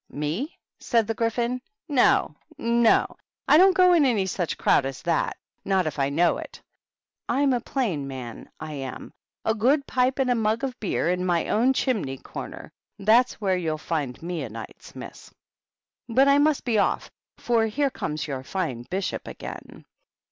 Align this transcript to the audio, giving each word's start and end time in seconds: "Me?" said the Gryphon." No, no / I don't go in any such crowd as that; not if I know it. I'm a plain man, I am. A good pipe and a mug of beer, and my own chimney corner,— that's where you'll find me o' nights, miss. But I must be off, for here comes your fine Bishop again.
"Me?" 0.25 0.57
said 0.89 1.05
the 1.05 1.13
Gryphon." 1.13 1.61
No, 1.87 2.35
no 2.57 3.05
/ 3.29 3.47
I 3.47 3.59
don't 3.59 3.75
go 3.75 3.93
in 3.93 4.03
any 4.03 4.25
such 4.25 4.57
crowd 4.57 4.83
as 4.83 5.03
that; 5.03 5.37
not 5.63 5.85
if 5.85 5.99
I 5.99 6.09
know 6.09 6.39
it. 6.39 6.59
I'm 7.29 7.53
a 7.53 7.61
plain 7.61 8.07
man, 8.07 8.49
I 8.59 8.73
am. 8.73 9.13
A 9.45 9.53
good 9.53 9.85
pipe 9.85 10.17
and 10.17 10.31
a 10.31 10.33
mug 10.33 10.63
of 10.63 10.79
beer, 10.79 11.11
and 11.11 11.27
my 11.27 11.49
own 11.49 11.73
chimney 11.73 12.17
corner,— 12.17 12.71
that's 12.97 13.39
where 13.39 13.55
you'll 13.57 13.77
find 13.77 14.19
me 14.23 14.43
o' 14.43 14.47
nights, 14.47 14.95
miss. 14.95 15.29
But 16.09 16.27
I 16.27 16.39
must 16.39 16.65
be 16.65 16.79
off, 16.79 17.11
for 17.37 17.67
here 17.67 17.91
comes 17.91 18.25
your 18.25 18.41
fine 18.41 18.87
Bishop 18.89 19.27
again. 19.27 19.85